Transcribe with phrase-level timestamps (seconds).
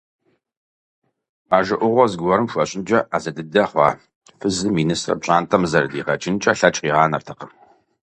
[1.49, 3.89] Бажэ Ӏугъуэ зыгуэрым хуэщӀынкӀэ Ӏэзэ дыдэ хъуа
[4.39, 7.51] фызым и нысэр пщӀантӀэм зэрыдигъэкӀынкӀэ лъэкӀ къигъанэртэкъым.